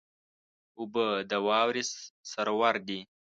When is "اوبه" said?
0.79-1.05